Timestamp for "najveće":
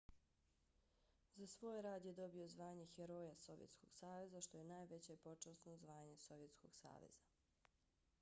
4.73-5.17